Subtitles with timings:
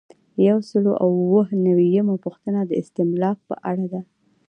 [0.47, 4.01] یو سل او اووه نوي یمه پوښتنه د استملاک په اړه ده.